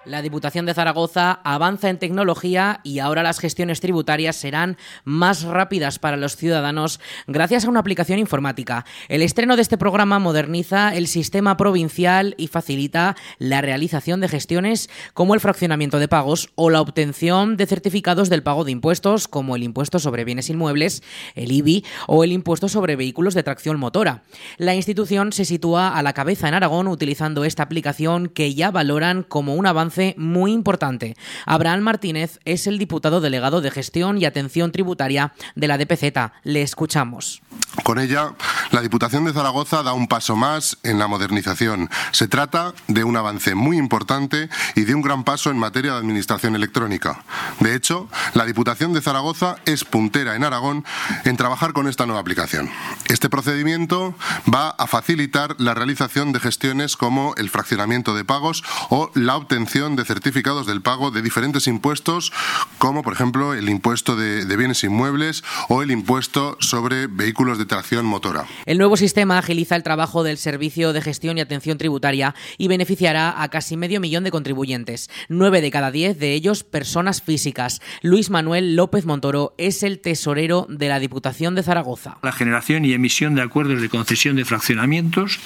La 0.08 0.22
Diputación 0.22 0.64
de 0.64 0.72
Zaragoza 0.72 1.38
avanza 1.44 1.90
en 1.90 1.98
tecnología 1.98 2.80
y 2.82 2.98
ahora 2.98 3.22
las 3.22 3.38
gestiones 3.40 3.80
tributarias 3.80 4.36
serán 4.36 4.78
más 5.04 5.42
rápidas 5.42 5.98
para 5.98 6.16
los 6.16 6.34
ciudadanos 6.34 6.98
gracias 7.26 7.66
a 7.66 7.68
una 7.68 7.80
aplicación 7.80 8.18
informática. 8.18 8.86
El 9.08 9.20
estreno 9.20 9.54
de 9.54 9.60
este 9.60 9.76
programa 9.76 10.18
moderniza 10.18 10.94
el 10.94 11.08
sistema 11.08 11.58
provincial 11.58 12.34
y 12.38 12.46
facilita 12.46 13.16
la 13.38 13.60
realización 13.60 14.22
de 14.22 14.28
gestiones 14.28 14.88
como 15.12 15.34
el 15.34 15.40
fraccionamiento 15.40 15.98
de 15.98 16.08
pagos 16.08 16.48
o 16.54 16.70
la 16.70 16.80
obtención 16.80 17.58
de 17.58 17.66
certificados 17.66 18.30
del 18.30 18.42
pago 18.42 18.64
de 18.64 18.72
impuestos 18.72 19.28
como 19.28 19.56
el 19.56 19.62
impuesto 19.62 19.98
sobre 19.98 20.24
bienes 20.24 20.48
inmuebles, 20.48 21.02
el 21.34 21.52
IBI 21.52 21.84
o 22.06 22.24
el 22.24 22.32
impuesto 22.32 22.70
sobre 22.70 22.96
vehículos 22.96 23.34
de 23.34 23.42
tracción 23.42 23.78
motora. 23.78 24.22
La 24.56 24.74
institución 24.74 25.34
se 25.34 25.44
sitúa 25.44 25.94
a 25.94 26.02
la 26.02 26.14
cabeza 26.14 26.48
en 26.48 26.54
Aragón 26.54 26.88
utilizando 26.88 27.44
esta 27.44 27.62
aplicación 27.62 28.28
que 28.28 28.54
ya 28.54 28.70
valoran 28.70 29.22
como 29.22 29.54
un 29.54 29.66
avance 29.66 29.97
muy 30.16 30.52
importante. 30.52 31.16
Abraham 31.46 31.80
Martínez 31.80 32.38
es 32.44 32.66
el 32.66 32.78
diputado 32.78 33.20
delegado 33.20 33.60
de 33.60 33.70
Gestión 33.70 34.18
y 34.18 34.24
Atención 34.24 34.72
Tributaria 34.72 35.32
de 35.54 35.68
la 35.68 35.78
DPZ. 35.78 36.32
Le 36.44 36.62
escuchamos. 36.62 37.42
Con 37.84 37.98
ella, 37.98 38.34
la 38.70 38.82
Diputación 38.82 39.24
de 39.24 39.32
Zaragoza 39.32 39.82
da 39.82 39.92
un 39.92 40.08
paso 40.08 40.36
más 40.36 40.78
en 40.82 40.98
la 40.98 41.08
modernización. 41.08 41.88
Se 42.12 42.28
trata 42.28 42.74
de 42.86 43.04
un 43.04 43.16
avance 43.16 43.54
muy 43.54 43.78
importante 43.78 44.48
y 44.74 44.82
de 44.82 44.94
un 44.94 45.02
gran 45.02 45.24
paso 45.24 45.50
en 45.50 45.58
materia 45.58 45.92
de 45.92 45.98
administración 45.98 46.54
electrónica. 46.54 47.24
De 47.60 47.74
hecho, 47.74 48.08
la 48.34 48.44
Diputación 48.44 48.92
de 48.92 49.00
Zaragoza 49.00 49.56
es 49.64 49.84
puntera 49.84 50.36
en 50.36 50.44
Aragón 50.44 50.84
en 51.24 51.36
trabajar 51.36 51.72
con 51.72 51.88
esta 51.88 52.06
nueva 52.06 52.20
aplicación. 52.20 52.70
Este 53.06 53.28
procedimiento 53.28 54.14
va 54.52 54.70
a 54.70 54.86
facilitar 54.86 55.56
la 55.58 55.74
realización 55.74 56.32
de 56.32 56.40
gestiones 56.40 56.96
como 56.96 57.34
el 57.36 57.50
fraccionamiento 57.50 58.14
de 58.14 58.24
pagos 58.24 58.62
o 58.90 59.10
la 59.14 59.36
obtención 59.36 59.96
de 59.96 60.04
certificados 60.04 60.66
del 60.66 60.82
pago 60.82 61.10
de 61.10 61.22
diferentes 61.22 61.66
impuestos, 61.66 62.32
como 62.78 63.02
por 63.02 63.12
ejemplo 63.12 63.54
el 63.54 63.68
impuesto 63.68 64.16
de, 64.16 64.44
de 64.44 64.56
bienes 64.56 64.84
inmuebles 64.84 65.42
o 65.68 65.82
el 65.82 65.90
impuesto 65.90 66.56
sobre 66.60 67.06
vehículos 67.06 67.58
de 67.58 67.66
tracción 67.66 68.04
motora. 68.04 68.46
El 68.66 68.78
nuevo 68.78 68.96
sistema 68.96 69.38
agiliza 69.38 69.76
el 69.76 69.82
trabajo 69.82 70.22
del 70.22 70.38
Servicio 70.38 70.92
de 70.92 71.00
Gestión 71.00 71.38
y 71.38 71.40
Atención 71.40 71.78
Tributaria 71.78 72.34
y 72.56 72.68
beneficiará 72.68 73.42
a 73.42 73.48
casi 73.48 73.76
medio 73.76 74.00
millón 74.00 74.24
de 74.24 74.30
contribuyentes, 74.30 75.10
nueve 75.28 75.60
de 75.60 75.70
cada 75.70 75.90
diez 75.90 76.18
de 76.18 76.34
ellos 76.34 76.64
personas 76.64 77.22
físicas. 77.22 77.80
Luis 78.02 78.30
Manuel 78.30 78.76
López 78.76 79.06
Montoro 79.06 79.54
es 79.58 79.82
el 79.82 80.00
tesorero 80.00 80.66
de 80.68 80.88
la 80.88 80.98
Diputación 80.98 81.54
de 81.54 81.62
Zaragoza. 81.62 82.18
La 82.22 82.32
generación 82.32 82.84
y 82.84 82.92
emisión 82.92 83.34
de 83.34 83.42
acuerdos 83.42 83.80
de 83.80 83.88
concesión 83.88 84.36
de 84.36 84.44
fraccionamientos, 84.44 85.38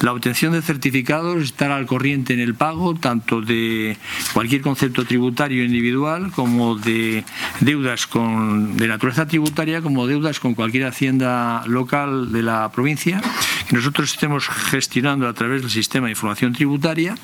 la 0.00 0.12
obtención 0.12 0.52
de 0.52 0.62
certificados, 0.62 1.42
estar 1.42 1.70
al 1.70 1.86
corriente 1.86 2.34
en 2.34 2.40
el 2.40 2.54
pago 2.54 2.94
tanto 2.94 3.40
de 3.40 3.96
cualquier 4.32 4.62
concepto 4.62 5.04
tributario 5.04 5.64
individual 5.64 6.32
como 6.32 6.76
de 6.76 7.24
deudas 7.60 8.06
con, 8.06 8.76
de 8.76 8.88
naturaleza 8.88 9.26
tributaria 9.26 9.82
como 9.82 10.06
deudas 10.06 10.40
con 10.40 10.54
cualquier 10.54 10.86
hacienda 10.86 11.62
local 11.66 12.32
de 12.32 12.42
la 12.42 12.53
provincia, 12.74 13.20
que 13.68 13.76
nosotros 13.76 14.12
estemos 14.12 14.48
gestionando 14.48 15.28
a 15.28 15.32
través 15.32 15.62
del 15.62 15.70
sistema 15.70 16.06
de 16.06 16.12
información 16.12 16.52
tributaria, 16.52 17.14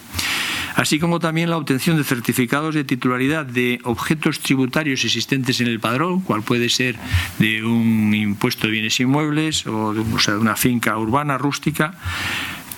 así 0.77 0.99
como 0.99 1.19
también 1.19 1.51
la 1.51 1.57
obtención 1.57 1.97
de 1.97 2.05
certificados 2.05 2.75
de 2.75 2.85
titularidad 2.85 3.45
de 3.45 3.81
objetos 3.85 4.41
tributarios 4.41 5.05
existentes 5.05 5.61
en 5.61 5.67
el 5.67 5.81
padrón, 5.81 6.21
cual 6.21 6.43
puede 6.43 6.69
ser 6.69 6.97
de 7.39 7.65
un 7.65 8.15
impuesto 8.15 8.67
de 8.67 8.73
bienes 8.73 9.01
inmuebles 9.01 9.67
o 9.67 9.81
o 9.81 9.95
de 9.95 10.39
una 10.39 10.57
finca 10.57 10.97
urbana 10.99 11.39
rústica 11.39 11.95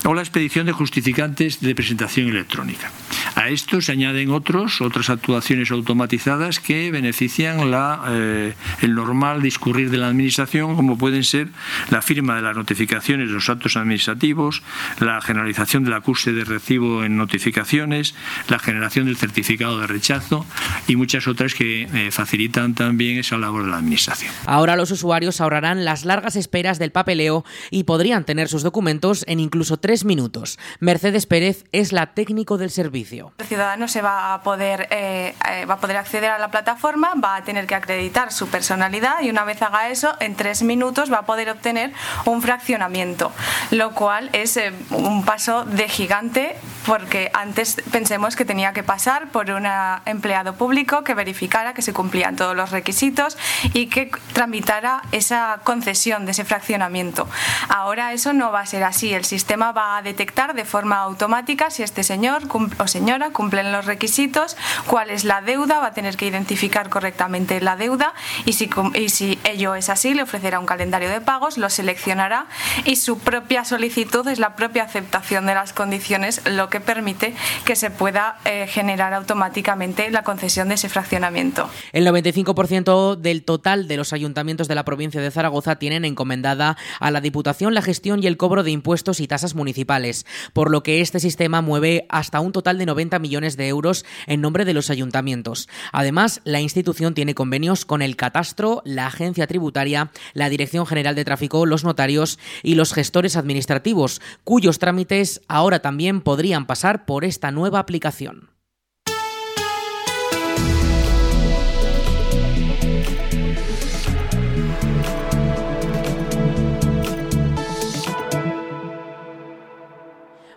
o 0.05 0.15
la 0.15 0.23
expedición 0.23 0.67
de 0.67 0.73
justificantes 0.73 1.61
de 1.61 1.75
presentación 1.75 2.29
electrónica. 2.29 2.91
A 3.35 3.49
esto 3.49 3.81
se 3.81 3.93
añaden 3.93 4.31
otros, 4.31 4.81
otras 4.81 5.11
actuaciones 5.11 5.71
automatizadas 5.71 6.61
que 6.61 6.91
benefician 6.91 7.61
eh, 8.09 8.55
el 8.83 8.95
normal 8.95 9.43
discurrir 9.43 9.91
de 9.91 9.99
la 9.99 10.09
Administración, 10.09 10.77
como 10.77 10.99
pueden 10.99 11.25
ser 11.25 11.49
la 11.91 12.03
firma 12.03 12.37
de 12.37 12.43
las 12.43 12.57
notificaciones 12.57 13.29
de 13.29 13.35
los 13.35 13.49
actos 13.49 13.77
administrativos, 13.77 14.63
la 14.99 15.21
generalización 15.21 15.85
del 15.85 15.95
acuse 15.95 16.33
de 16.33 16.45
recibo 16.45 17.05
en 17.05 17.17
notificaciones, 17.17 18.15
la 18.49 18.59
generación 18.59 19.07
del 19.07 19.17
certificado 19.17 19.81
de 19.81 19.87
rechazo 19.87 20.45
y 20.89 20.97
muchas 20.97 21.27
otras 21.27 21.55
que 21.55 21.83
eh, 21.83 22.11
facilitan 22.11 22.75
también 22.75 23.19
esa 23.19 23.39
labor 23.39 23.65
de 23.65 23.71
la 23.71 23.79
Administración. 23.79 24.33
Ahora 24.47 24.77
los 24.77 24.91
usuarios 24.91 25.41
ahorrarán 25.41 25.85
las 25.85 26.05
largas 26.05 26.37
esperas 26.37 26.79
del 26.79 26.93
papeleo 26.93 27.45
y 27.71 27.85
podrían 27.85 28.25
tener 28.25 28.49
sus 28.49 28.63
documentos 28.63 29.25
en 29.29 29.41
incluso 29.41 29.77
tres 29.77 29.92
minutos. 30.05 30.59
Mercedes 30.81 31.27
Pérez 31.27 31.65
es 31.73 31.93
la 31.93 32.07
técnico 32.15 32.59
del 32.59 32.71
servicio. 32.71 33.33
El 33.39 33.47
ciudadano 33.47 33.87
se 33.89 34.03
va 34.03 34.35
a 34.35 34.43
poder 34.43 34.89
eh, 34.91 35.35
eh, 35.51 35.67
va 35.67 35.75
a 35.75 35.79
poder 35.79 35.97
acceder 35.97 36.31
a 36.31 36.39
la 36.39 36.51
plataforma, 36.51 37.13
va 37.15 37.37
a 37.37 37.45
tener 37.45 37.67
que 37.67 37.75
acreditar 37.75 38.33
su 38.33 38.49
personalidad 38.49 39.23
y 39.23 39.31
una 39.31 39.45
vez 39.45 39.61
haga 39.63 39.91
eso, 39.91 40.15
en 40.21 40.35
tres 40.35 40.63
minutos 40.63 41.13
va 41.13 41.19
a 41.19 41.27
poder 41.27 41.51
obtener 41.51 41.93
un 42.25 42.43
fraccionamiento, 42.43 43.33
lo 43.71 43.93
cual 43.93 44.31
es 44.33 44.57
eh, 44.57 44.73
un 44.91 45.25
paso 45.25 45.65
de 45.65 45.89
gigante 45.89 46.57
porque 46.87 47.31
antes 47.35 47.77
pensemos 47.91 48.37
que 48.37 48.45
tenía 48.45 48.73
que 48.73 48.83
pasar 48.83 49.29
por 49.29 49.51
un 49.51 49.67
empleado 50.07 50.55
público 50.55 51.05
que 51.05 51.15
verificara 51.15 51.75
que 51.75 51.83
se 51.83 51.93
cumplían 51.93 52.37
todos 52.37 52.57
los 52.57 52.71
requisitos 52.71 53.37
y 53.73 53.87
que 53.87 54.11
tramitara 54.33 55.03
esa 55.13 55.61
concesión 55.65 56.25
de 56.25 56.33
ese 56.33 56.45
fraccionamiento. 56.45 57.29
Ahora 57.69 58.13
eso 58.13 58.33
no 58.33 58.53
va 58.53 58.61
a 58.61 58.67
ser 58.67 58.85
así, 58.85 59.13
el 59.15 59.25
sistema 59.25 59.73
va 59.73 59.97
a 59.97 60.03
detectar 60.03 60.55
de 60.55 60.65
forma 60.65 60.99
automática 60.99 61.71
si 61.71 61.83
este 61.83 62.03
señor 62.03 62.43
o 62.79 62.87
señora 62.87 63.31
cumplen 63.31 63.73
los 63.73 63.87
requisitos, 63.87 64.57
cuál 64.87 65.11
es 65.11 65.25
la 65.25 65.41
deuda, 65.41 65.81
va 65.81 65.89
a 65.89 65.95
tener 65.95 66.17
que 66.17 66.27
identificar 66.27 66.89
correctamente 66.89 67.61
la 67.61 67.77
deuda 67.77 68.15
y 68.45 68.55
si, 68.55 68.71
y 68.95 69.09
si 69.09 69.39
ello 69.45 69.75
es 69.75 69.89
así, 69.89 70.15
le 70.15 70.23
ofrecerá 70.23 70.59
un 70.59 70.67
calendario 70.67 71.09
de 71.09 71.21
pagos, 71.21 71.59
lo 71.59 71.71
seleccionará 71.71 72.47
y 72.85 72.97
su 72.97 73.19
propia 73.19 73.65
solicitud 73.65 74.27
es 74.29 74.39
la 74.39 74.57
propia 74.57 74.85
aceptación 74.85 75.47
de 75.47 75.55
las 75.55 75.73
condiciones, 75.73 76.43
lo 76.47 76.69
que 76.73 76.81
permite 76.81 77.35
que 77.65 77.77
se 77.77 77.91
pueda 77.91 78.39
eh, 78.45 78.67
generar 78.67 79.15
automáticamente 79.15 80.11
la 80.11 80.25
concesión 80.25 80.69
de 80.69 80.75
ese 80.75 80.89
fraccionamiento. 80.89 81.69
El 81.93 82.07
95% 82.07 83.17
del 83.17 83.45
total 83.45 83.87
de 83.87 83.97
los 83.97 84.13
ayuntamientos 84.13 84.67
de 84.67 84.75
la 84.75 84.85
provincia 84.85 85.21
de 85.21 85.31
Zaragoza 85.31 85.77
tienen 85.77 86.05
encomendada 86.05 86.77
a 86.99 87.11
la 87.13 87.21
Diputación 87.21 87.75
la 87.75 87.83
gestión 87.83 88.23
y 88.23 88.27
el 88.27 88.37
cobro 88.37 88.65
de 88.65 88.71
impuestos 88.71 89.21
y 89.21 89.29
tasas 89.29 89.55
municipales, 89.55 90.27
por 90.53 90.71
lo 90.71 90.83
que 90.83 91.01
este 91.01 91.21
sistema 91.21 91.61
mueve 91.61 92.07
hasta 92.09 92.41
un 92.41 92.53
total 92.53 92.79
de 92.79 92.87
90 92.87 93.19
millones 93.19 93.57
de 93.57 93.69
euros 93.69 94.05
en 94.27 94.41
nombre 94.41 94.65
de 94.65 94.75
los 94.75 94.91
ayuntamientos. 94.91 95.69
Además, 95.93 96.41
la 96.45 96.61
institución 96.61 97.15
tiene 97.15 97.35
convenios 97.35 97.85
con 97.85 98.01
el 98.01 98.17
Catastro, 98.17 98.83
la 98.87 99.07
Agencia 99.07 99.47
Tributaria, 99.47 100.11
la 100.33 100.49
Dirección 100.49 100.87
General 100.87 101.15
de 101.15 101.25
Tráfico, 101.25 101.67
los 101.67 101.85
notarios 101.85 102.39
y 102.63 102.75
los 102.75 102.95
gestores 102.95 103.37
administrativos, 103.37 104.23
cuyos 104.45 104.79
trámites 104.79 105.43
ahora 105.49 105.81
también 105.81 106.23
podrían 106.23 106.62
pasar 106.67 107.05
por 107.05 107.25
esta 107.25 107.51
nueva 107.51 107.79
aplicación. 107.79 108.52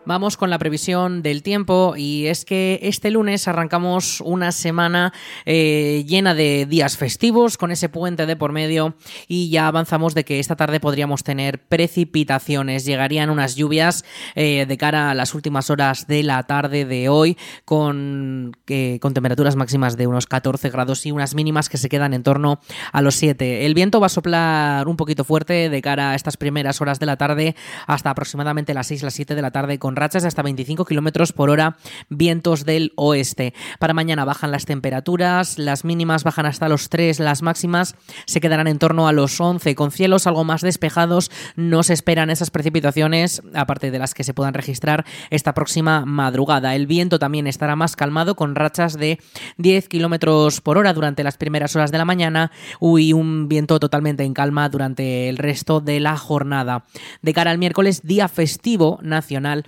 Vamos 0.07 0.37
con 0.37 0.51
la 0.51 0.59
previsión 0.59 1.23
del 1.23 1.41
tiempo 1.41 1.95
y 1.97 2.27
es 2.27 2.45
que 2.45 2.79
este 2.83 3.09
lunes 3.09 3.47
arrancamos 3.47 4.21
una 4.21 4.51
semana 4.51 5.13
eh, 5.45 6.05
llena 6.07 6.35
de 6.35 6.67
días 6.67 6.95
festivos 6.95 7.57
con 7.57 7.71
ese 7.71 7.89
puente 7.89 8.27
de 8.27 8.35
por 8.35 8.51
medio 8.51 8.93
y 9.27 9.49
ya 9.49 9.67
avanzamos 9.67 10.13
de 10.13 10.23
que 10.23 10.39
esta 10.39 10.55
tarde 10.55 10.79
podríamos 10.79 11.23
tener 11.23 11.59
precipitaciones. 11.59 12.85
Llegarían 12.85 13.31
unas 13.31 13.55
lluvias 13.55 14.05
eh, 14.35 14.67
de 14.67 14.77
cara 14.77 15.09
a 15.09 15.15
las 15.15 15.33
últimas 15.33 15.71
horas 15.71 16.05
de 16.05 16.21
la 16.21 16.43
tarde 16.43 16.85
de 16.85 17.09
hoy 17.09 17.35
con, 17.65 18.55
con 19.01 19.13
temperaturas 19.15 19.55
máximas 19.55 19.97
de 19.97 20.05
unos 20.05 20.27
14 20.27 20.69
grados 20.69 21.03
y 21.07 21.11
unas 21.13 21.33
mínimas 21.33 21.67
que 21.67 21.79
se 21.79 21.89
quedan 21.89 22.13
en 22.13 22.21
torno 22.21 22.59
a 22.91 23.01
los 23.01 23.15
7. 23.15 23.65
El 23.65 23.73
viento 23.73 23.99
va 23.99 24.05
a 24.05 24.09
soplar 24.09 24.87
un 24.87 24.97
poquito 24.97 25.23
fuerte 25.23 25.67
de 25.69 25.81
cara 25.81 26.11
a 26.11 26.15
estas 26.15 26.37
primeras 26.37 26.79
horas 26.79 26.99
de 26.99 27.07
la 27.07 27.17
tarde 27.17 27.55
hasta 27.87 28.11
aproximadamente 28.11 28.75
las 28.75 28.85
6, 28.85 29.01
las 29.01 29.15
7 29.15 29.33
de 29.33 29.41
la 29.41 29.49
tarde 29.49 29.79
con 29.79 29.94
rachas 29.95 30.23
de 30.23 30.27
hasta 30.27 30.41
25 30.41 30.85
kilómetros 30.85 31.33
por 31.33 31.49
hora, 31.49 31.77
vientos 32.09 32.65
del 32.65 32.93
oeste. 32.95 33.53
Para 33.79 33.93
mañana 33.93 34.25
bajan 34.25 34.51
las 34.51 34.65
temperaturas, 34.65 35.57
las 35.57 35.85
mínimas 35.85 36.23
bajan 36.23 36.45
hasta 36.45 36.69
los 36.69 36.89
3, 36.89 37.19
las 37.19 37.41
máximas 37.41 37.95
se 38.25 38.41
quedarán 38.41 38.67
en 38.67 38.79
torno 38.79 39.07
a 39.07 39.13
los 39.13 39.39
11. 39.39 39.75
Con 39.75 39.91
cielos 39.91 40.27
algo 40.27 40.43
más 40.43 40.61
despejados, 40.61 41.31
no 41.55 41.83
se 41.83 41.93
esperan 41.93 42.29
esas 42.29 42.51
precipitaciones, 42.51 43.41
aparte 43.53 43.91
de 43.91 43.99
las 43.99 44.13
que 44.13 44.23
se 44.23 44.33
puedan 44.33 44.53
registrar 44.53 45.05
esta 45.29 45.53
próxima 45.53 46.05
madrugada. 46.05 46.75
El 46.75 46.87
viento 46.87 47.19
también 47.19 47.47
estará 47.47 47.75
más 47.75 47.95
calmado, 47.95 48.35
con 48.35 48.55
rachas 48.55 48.97
de 48.97 49.19
10 49.57 49.87
kilómetros 49.87 50.61
por 50.61 50.77
hora 50.77 50.93
durante 50.93 51.23
las 51.23 51.37
primeras 51.37 51.75
horas 51.75 51.91
de 51.91 51.97
la 51.97 52.05
mañana 52.05 52.51
y 52.81 53.13
un 53.13 53.47
viento 53.47 53.79
totalmente 53.79 54.23
en 54.23 54.33
calma 54.33 54.69
durante 54.69 55.29
el 55.29 55.37
resto 55.37 55.81
de 55.81 55.99
la 55.99 56.17
jornada. 56.17 56.85
De 57.21 57.33
cara 57.33 57.51
al 57.51 57.57
miércoles, 57.57 58.01
día 58.03 58.27
festivo 58.27 58.99
nacional 59.01 59.65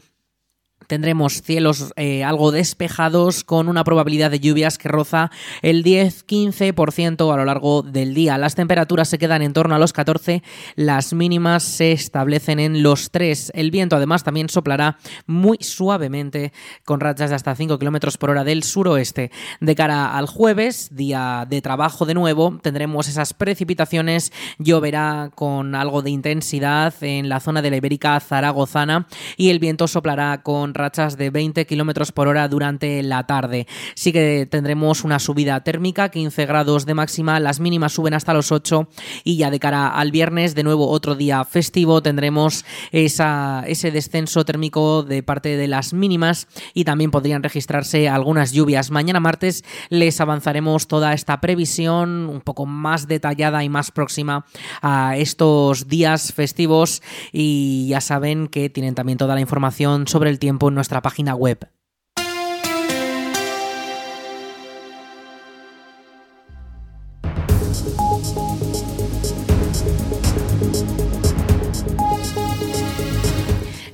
tendremos 0.88 1.42
cielos 1.42 1.94
eh, 1.96 2.24
algo 2.24 2.52
despejados 2.52 3.44
con 3.44 3.68
una 3.68 3.84
probabilidad 3.84 4.32
de 4.32 4.40
lluvias 4.40 4.78
que 4.78 4.88
roza 4.88 5.32
el 5.62 5.84
10-15% 5.84 7.34
a 7.34 7.38
lo 7.38 7.46
largo 7.46 7.82
del 7.82 8.14
día. 8.14 8.38
Las 8.38 8.56
temperaturas 8.56 9.10
se 9.10 9.18
quedan 9.18 9.42
en 9.42 9.54
torno 9.54 9.76
a 9.76 9.80
los 9.80 9.94
14, 9.94 10.44
las 10.76 11.14
mínimas 11.14 11.64
se 11.64 11.92
establecen 11.92 12.60
en 12.60 12.84
los 12.84 13.12
3. 13.12 13.52
El 13.54 13.72
viento 13.72 13.98
además 13.98 14.24
también 14.24 14.50
soplará 14.50 14.98
muy 15.26 15.58
suavemente 15.62 16.54
con 16.86 17.00
rachas 17.00 17.30
de 17.30 17.36
hasta 17.36 17.56
5 17.56 17.78
km 17.78 18.18
por 18.18 18.30
hora 18.30 18.44
del 18.44 18.64
suroeste. 18.64 19.32
De 19.60 19.76
cara 19.76 20.18
al 20.18 20.28
jueves, 20.28 20.90
día 20.92 21.46
de 21.50 21.62
trabajo 21.62 22.06
de 22.06 22.14
nuevo, 22.14 22.60
tendremos 22.62 23.08
esas 23.08 23.34
precipitaciones, 23.34 24.32
lloverá 24.58 25.32
con 25.36 25.76
algo 25.76 26.02
de 26.02 26.12
intensidad 26.12 26.94
en 27.02 27.28
la 27.28 27.40
zona 27.40 27.62
de 27.62 27.72
la 27.72 27.78
Ibérica 27.78 28.20
zaragozana 28.20 29.08
y 29.36 29.50
el 29.50 29.60
viento 29.60 29.88
soplará 29.88 30.42
con 30.44 30.67
rachas 30.74 31.18
de 31.18 31.30
20 31.30 31.66
kilómetros 31.66 32.12
por 32.12 32.28
hora 32.28 32.48
durante 32.48 33.02
la 33.04 33.26
tarde. 33.26 33.68
Sí 33.96 34.12
que 34.12 34.48
tendremos 34.50 35.04
una 35.04 35.20
subida 35.20 35.64
térmica, 35.64 36.10
15 36.10 36.46
grados 36.46 36.86
de 36.86 36.94
máxima, 36.94 37.40
las 37.40 37.60
mínimas 37.60 37.94
suben 37.94 38.14
hasta 38.14 38.34
los 38.34 38.52
8 38.52 38.88
y 39.24 39.38
ya 39.38 39.52
de 39.52 39.60
cara 39.60 39.90
al 39.90 40.12
viernes, 40.12 40.56
de 40.56 40.64
nuevo 40.64 40.90
otro 40.90 41.16
día 41.16 41.44
festivo, 41.46 42.02
tendremos 42.02 42.66
esa, 42.92 43.64
ese 43.68 43.92
descenso 43.92 44.46
térmico 44.46 45.04
de 45.04 45.24
parte 45.24 45.58
de 45.58 45.68
las 45.68 45.94
mínimas 45.94 46.48
y 46.74 46.84
también 46.84 47.12
podrían 47.12 47.44
registrarse 47.44 48.10
algunas 48.10 48.52
lluvias. 48.52 48.92
Mañana 48.92 49.20
martes 49.20 49.64
les 49.90 50.20
avanzaremos 50.22 50.88
toda 50.88 51.14
esta 51.14 51.40
previsión 51.42 52.28
un 52.30 52.42
poco 52.42 52.66
más 52.66 53.08
detallada 53.08 53.64
y 53.64 53.70
más 53.70 53.92
próxima 53.92 54.46
a 54.82 55.18
estos 55.18 55.88
días 55.88 56.34
festivos 56.34 57.02
y 57.32 57.88
ya 57.90 58.02
saben 58.02 58.48
que 58.48 58.70
tienen 58.70 58.96
también 58.96 59.18
toda 59.18 59.36
la 59.36 59.42
información 59.42 60.08
sobre 60.08 60.30
el 60.30 60.40
en 60.66 60.76
nuestra 60.76 61.02
página 61.02 61.36
web. 61.36 61.70